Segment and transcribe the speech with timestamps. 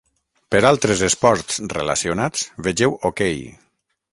[0.53, 3.39] Per altres esports relacionats, vegeu hoquei.